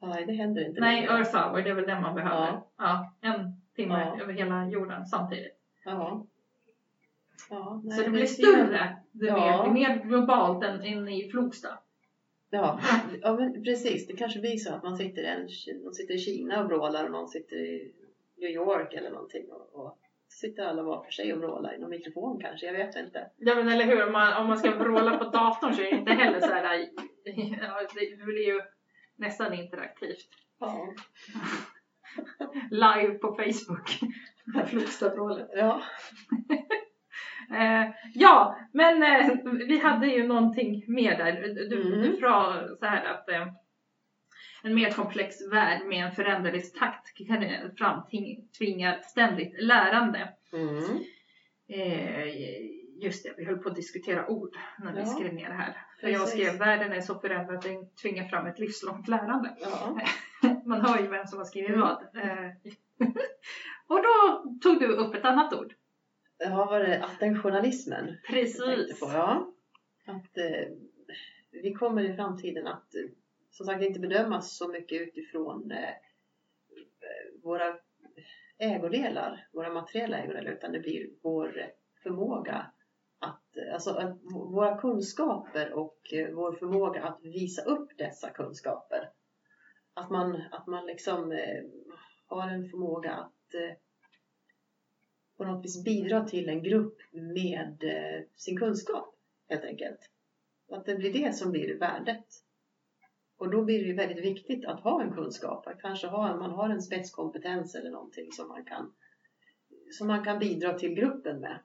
nej, 0.00 0.26
det 0.26 0.32
händer 0.32 0.68
inte 0.68 0.80
Nej. 0.80 1.04
Earth 1.04 1.36
Hour, 1.36 1.62
det 1.62 1.70
är 1.70 1.74
väl 1.74 1.86
den 1.86 2.02
man 2.02 2.14
behöver. 2.14 2.60
Ja. 2.78 3.14
En 3.20 3.60
timme 3.76 4.20
över 4.20 4.32
hela 4.32 4.68
jorden 4.68 5.06
samtidigt. 5.06 5.52
Ja. 5.84 6.26
Nej, 7.82 7.96
så 7.98 8.02
det 8.02 8.10
blir 8.10 8.26
större, 8.26 8.96
det 9.12 9.32
blir 9.32 9.70
mer 9.70 9.96
globalt 10.04 10.64
än, 10.64 10.82
än 10.82 11.08
i 11.08 11.30
Flogsta. 11.30 11.68
Ja, 12.54 12.80
ja 13.22 13.36
men 13.36 13.64
precis. 13.64 14.06
Det 14.06 14.16
kanske 14.16 14.40
blir 14.40 14.56
så 14.56 14.74
att 14.74 14.82
man 14.82 14.96
sitter, 14.96 15.22
en, 15.22 15.48
någon 15.82 15.94
sitter 15.94 16.14
i 16.14 16.18
Kina 16.18 16.62
och 16.62 16.68
vrålar 16.68 17.04
och 17.04 17.10
någon 17.10 17.28
sitter 17.28 17.56
i 17.56 17.92
New 18.36 18.50
York 18.50 18.94
eller 18.94 19.10
någonting. 19.10 19.46
Och, 19.50 19.80
och 19.80 19.98
sitter 20.28 20.62
alla 20.62 20.82
var 20.82 21.04
för 21.04 21.10
sig 21.10 21.32
och 21.32 21.38
vrålar 21.38 21.74
i 21.74 21.78
någon 21.78 21.90
mikrofon 21.90 22.40
kanske. 22.40 22.66
Jag 22.66 22.72
vet 22.72 22.96
inte. 22.96 23.30
Ja 23.36 23.54
men 23.54 23.68
eller 23.68 23.84
hur, 23.84 24.06
om 24.06 24.12
man, 24.12 24.42
om 24.42 24.46
man 24.48 24.58
ska 24.58 24.70
vråla 24.70 25.18
på 25.18 25.24
datorn 25.24 25.74
så 25.74 25.80
är 25.80 25.90
det 25.90 25.96
inte 25.96 26.12
heller 26.12 26.40
så 26.40 26.46
här, 26.46 26.88
det 28.18 28.24
blir 28.24 28.46
ju 28.46 28.60
nästan 29.16 29.54
interaktivt. 29.54 30.28
Ja. 30.60 30.94
Live 32.70 33.14
på 33.14 33.28
Facebook. 33.34 33.90
Flogstavrålet. 34.68 35.48
Ja. 35.54 35.82
Eh, 37.50 37.90
ja, 38.14 38.58
men 38.72 39.02
eh, 39.02 39.34
vi 39.68 39.78
hade 39.78 40.06
ju 40.06 40.26
någonting 40.26 40.84
mer 40.86 41.16
där. 41.18 41.32
Du, 41.70 41.82
Mm. 41.82 42.00
du 42.02 42.16
sa 42.16 42.62
så 42.78 42.86
här 42.86 43.04
att 43.04 43.28
eh, 43.28 43.46
en 44.62 44.74
mer 44.74 44.90
komplex 44.90 45.36
värld 45.52 45.86
med 45.86 46.04
en 46.06 46.12
föränderlig 46.12 46.74
takt 46.74 47.14
kan 47.28 47.44
framtvinga 47.78 49.02
ständigt 49.02 49.62
lärande. 49.62 50.28
Mm. 50.52 50.84
Eh, 51.68 52.26
just 53.02 53.24
det, 53.24 53.34
vi 53.36 53.44
höll 53.44 53.58
på 53.58 53.68
att 53.68 53.76
diskutera 53.76 54.26
ord 54.30 54.56
när 54.78 54.92
vi 54.92 54.98
Ja, 55.00 55.06
skrev 55.06 55.34
ner 55.34 55.48
det 55.48 55.54
här. 55.54 55.76
För 56.00 56.08
jag 56.08 56.28
skrev 56.28 56.58
världen 56.58 56.92
är 56.92 57.00
så 57.00 57.14
förändrad 57.18 57.56
att 57.56 57.62
den 57.62 57.90
tvingar 58.02 58.28
fram 58.28 58.46
ett 58.46 58.58
livslångt 58.58 59.08
lärande. 59.08 59.56
Ja. 59.60 59.98
Man 60.64 60.80
hör 60.80 60.98
ju 60.98 61.06
vem 61.06 61.26
som 61.26 61.38
har 61.38 61.44
skrivit 61.44 61.70
Mm. 61.70 61.80
vad. 61.80 61.92
Eh, 62.16 62.50
och 63.86 64.02
då 64.02 64.44
tog 64.62 64.80
du 64.80 64.86
upp 64.86 65.14
ett 65.14 65.24
annat 65.24 65.52
ord. 65.54 65.74
Ja, 66.44 66.66
var 66.70 66.80
det 66.80 67.04
attentionalismen? 67.04 68.16
Precis. 68.26 69.00
på? 69.00 69.06
Ja. 69.06 69.52
Att 70.06 70.38
eh, 70.38 70.68
vi 71.50 71.74
kommer 71.74 72.02
i 72.02 72.16
framtiden 72.16 72.66
att 72.66 72.94
eh, 72.94 73.00
som 73.50 73.66
sagt 73.66 73.82
inte 73.82 74.00
bedömas 74.00 74.56
så 74.56 74.68
mycket 74.68 75.00
utifrån 75.00 75.70
eh, 75.70 75.94
våra 77.42 77.78
ägodelar, 78.58 79.48
våra 79.52 79.72
materiella 79.72 80.18
ägodelar, 80.18 80.52
utan 80.52 80.72
det 80.72 80.80
blir 80.80 81.10
vår 81.22 81.70
förmåga 82.02 82.70
att, 83.18 83.56
eh, 83.56 83.74
alltså 83.74 83.90
att 83.90 84.18
våra 84.32 84.78
kunskaper 84.78 85.72
och 85.72 86.12
eh, 86.12 86.34
vår 86.34 86.52
förmåga 86.52 87.04
att 87.04 87.20
visa 87.22 87.62
upp 87.62 87.98
dessa 87.98 88.30
kunskaper. 88.30 89.10
Att 89.94 90.10
man, 90.10 90.42
att 90.50 90.66
man 90.66 90.86
liksom 90.86 91.32
eh, 91.32 91.64
har 92.26 92.48
en 92.48 92.68
förmåga 92.68 93.12
att 93.12 93.54
på 95.44 95.50
något 95.50 95.64
vis 95.64 95.84
bidra 95.84 96.24
till 96.24 96.48
en 96.48 96.62
grupp 96.62 96.98
med 97.12 97.84
eh, 97.84 98.22
sin 98.36 98.58
kunskap 98.58 99.14
helt 99.48 99.64
enkelt. 99.64 99.98
Att 100.72 100.86
det 100.86 100.94
blir 100.94 101.12
det 101.12 101.32
som 101.32 101.50
blir 101.50 101.78
värdet. 101.78 102.24
Och 103.38 103.50
då 103.50 103.64
blir 103.64 103.78
det 103.78 103.84
ju 103.84 103.94
väldigt 103.94 104.24
viktigt 104.24 104.64
att 104.64 104.80
ha 104.80 105.02
en 105.02 105.12
kunskap, 105.12 105.66
att 105.66 105.80
kanske 105.80 106.06
ha, 106.06 106.36
man 106.36 106.50
har 106.50 106.68
en 106.68 106.82
spetskompetens 106.82 107.74
eller 107.74 107.90
någonting 107.90 108.32
som 108.32 108.48
man 108.48 108.64
kan, 108.64 108.92
som 109.90 110.06
man 110.06 110.24
kan 110.24 110.38
bidra 110.38 110.78
till 110.78 110.94
gruppen 110.94 111.40
med. 111.40 111.58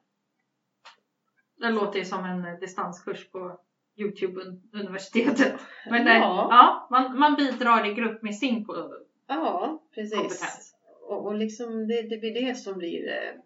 Det 1.55 1.69
låter 1.69 1.99
ju 1.99 2.05
som 2.05 2.25
en 2.25 2.45
eh, 2.45 2.59
distanskurs 2.59 3.29
på 3.31 3.59
Youtube-universitetet. 3.95 5.53
Men 5.89 6.05
det, 6.05 6.13
ja, 6.13 6.47
ja, 6.51 6.87
man, 6.91 7.19
man 7.19 7.35
bidrar 7.35 7.85
i 7.85 7.93
grupp 7.93 8.21
med 8.21 8.35
sin 8.35 8.65
ko- 8.65 9.05
ja, 9.27 9.83
precis. 9.95 10.15
kompetens. 10.15 10.75
Och, 11.01 11.25
och 11.25 11.35
liksom 11.35 11.87
det, 11.87 12.01
det 12.01 12.17
blir 12.17 12.33
det 12.45 12.55
som 12.55 12.77
blir 12.77 13.07
eh, 13.07 13.41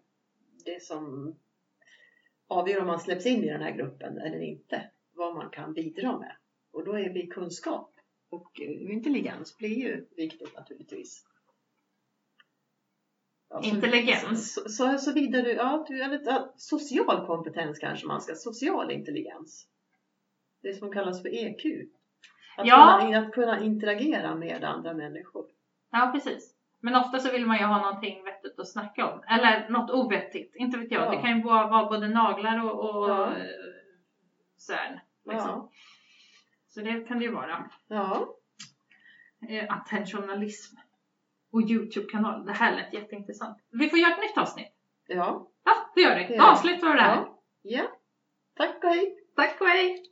som 0.84 1.34
avgör 2.48 2.80
om 2.80 2.86
man 2.86 3.00
släpps 3.00 3.26
in 3.26 3.44
i 3.44 3.48
den 3.48 3.62
här 3.62 3.70
gruppen 3.70 4.18
eller 4.18 4.40
inte. 4.40 4.90
Vad 5.12 5.34
man 5.34 5.50
kan 5.50 5.72
bidra 5.74 6.18
med. 6.18 6.36
Och 6.72 6.84
då 6.84 6.92
är 6.98 7.10
vi 7.10 7.26
kunskap 7.26 7.90
och 8.30 8.60
eh, 8.60 8.92
intelligens 8.92 9.58
blir 9.58 9.78
ju 9.78 10.06
viktigt 10.16 10.56
naturligtvis. 10.56 11.24
Ja, 13.50 13.62
så- 13.62 13.68
Intelligens. 13.68 14.54
Så, 14.54 14.68
så, 14.68 14.98
så 14.98 15.12
vidare, 15.12 15.52
ja, 15.52 15.86
ja, 15.88 16.52
social 16.56 17.26
kompetens 17.26 17.78
kanske 17.78 18.06
man 18.06 18.20
ska, 18.20 18.34
social 18.34 18.90
intelligens. 18.90 19.68
Det 20.62 20.74
som 20.74 20.92
kallas 20.92 21.22
för 21.22 21.28
EQ. 21.28 21.64
Att, 22.56 22.66
Ja. 22.66 22.98
kunna, 23.02 23.18
att 23.18 23.32
kunna 23.32 23.64
interagera 23.64 24.34
med 24.34 24.64
andra 24.64 24.94
människor. 24.94 25.46
Ja, 25.90 26.10
precis. 26.14 26.53
Men 26.84 26.96
ofta 26.96 27.18
så 27.18 27.30
vill 27.30 27.46
man 27.46 27.58
ju 27.58 27.64
ha 27.64 27.78
någonting 27.80 28.24
vettigt 28.24 28.58
att 28.58 28.68
snacka 28.72 29.12
om. 29.12 29.22
Eller 29.28 29.68
något 29.68 29.90
ovettigt, 29.90 30.54
inte 30.56 30.78
vet 30.78 30.90
jag. 30.90 31.06
Ja. 31.06 31.10
Det 31.10 31.16
kan 31.16 31.36
ju 31.36 31.42
vara, 31.42 31.86
både 31.86 32.08
naglar 32.08 32.64
och, 32.64 32.80
och 32.80 33.10
Ja. 33.10 33.26
eh, 33.36 33.44
CERN. 34.56 35.00
Liksom. 35.24 35.50
Ja. 35.50 35.70
Så 36.68 36.80
det 36.80 37.08
kan 37.08 37.18
det 37.18 37.24
ju 37.24 37.30
vara. 37.30 37.70
ja. 37.88 38.26
Eh, 39.48 39.64
attentionalism. 39.76 40.76
Och 41.52 41.60
Youtube-kanal. 41.70 42.46
Det 42.46 42.52
här 42.52 42.76
lät 42.76 42.92
jätteintressant. 42.92 43.58
Vi 43.70 43.90
får 43.90 43.98
göra 43.98 44.12
ett 44.12 44.20
nytt 44.20 44.38
avsnitt. 44.38 44.72
Ja. 45.06 45.48
Ja, 45.64 45.72
det 45.94 46.00
gör 46.00 46.16
vi. 46.18 46.24
Det 46.26 46.36
Då 46.38 46.44
avslutar 46.44 46.86
vi 46.88 46.94
det 46.94 47.02
här. 47.02 47.16
Ja. 47.16 47.38
ja. 47.62 47.84
Tack 48.56 48.84
och 48.84 48.90
hej! 48.90 49.16
Tack 49.36 49.60
och 49.60 49.66
hej! 49.66 50.02